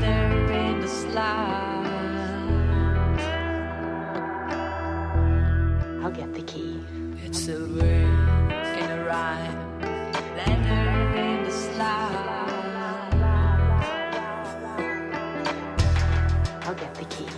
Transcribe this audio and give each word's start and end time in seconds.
gather 0.00 0.52
in 0.52 0.80
the 0.80 0.88
slot. 0.88 1.86
I'll 6.02 6.10
get 6.10 6.34
the 6.34 6.42
key. 6.42 6.80
It's 7.24 7.48
a 7.48 7.58
ring 7.58 8.18
in 8.80 8.90
a 8.90 9.04
rhyme, 9.06 9.82
in 10.46 10.62
the. 10.62 11.52
I'll 16.66 16.74
get 16.74 16.94
the 16.94 17.04
key. 17.04 17.28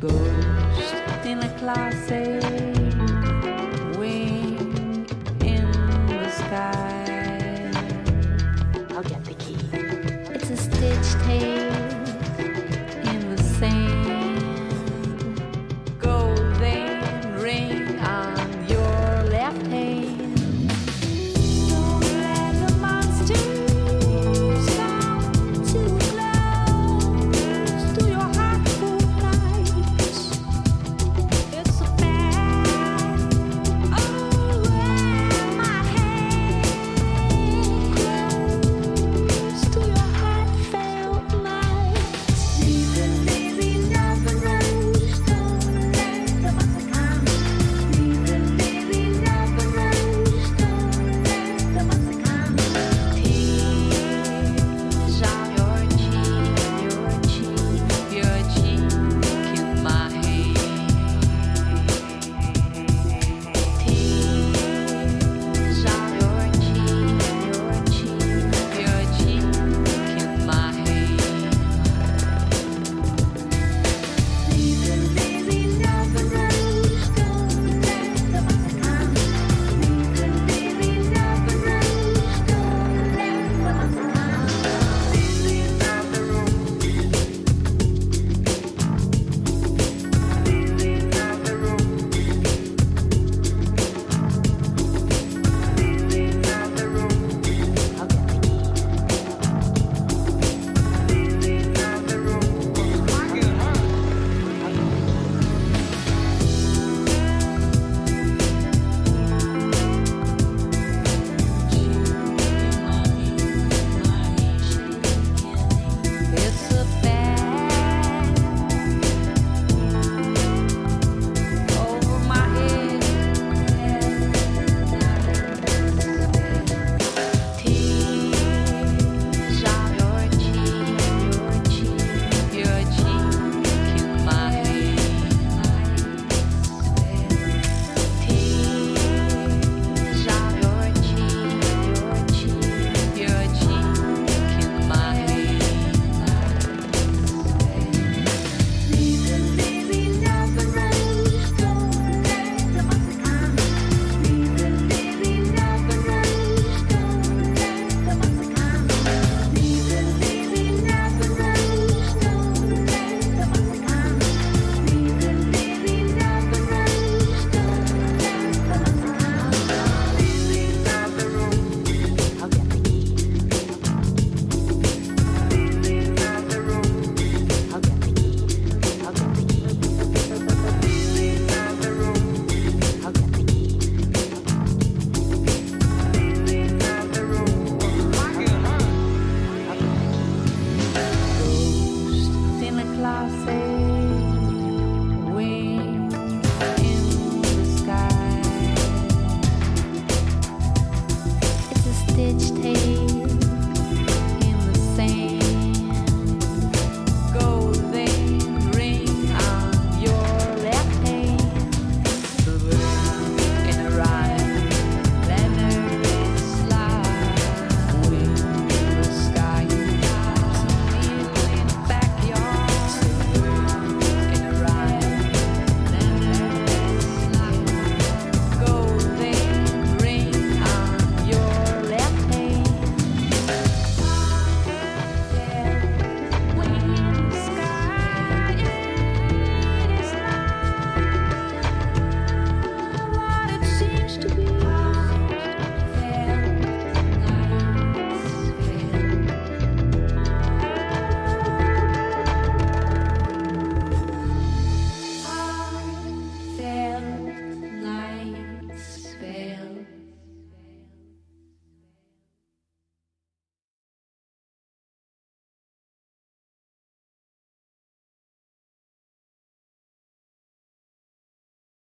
Ghost 0.00 0.94
in 1.26 1.38
a 1.42 1.58
closet. 1.58 2.29